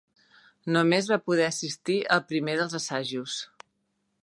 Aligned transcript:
Només 0.75 1.09
va 1.11 1.17
poder 1.27 1.45
assistir 1.49 1.99
al 2.17 2.25
primer 2.33 2.57
dels 2.61 2.75
assajos. 2.83 3.39